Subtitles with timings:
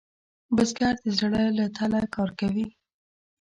[0.55, 2.67] بزګر د زړۀ له تله کار کوي